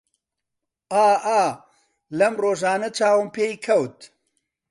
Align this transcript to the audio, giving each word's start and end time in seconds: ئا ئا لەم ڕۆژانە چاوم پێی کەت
ئا 0.91 1.07
ئا 1.25 1.43
لەم 2.17 2.33
ڕۆژانە 2.43 2.89
چاوم 2.97 3.27
پێی 3.35 3.55
کەت 3.65 3.97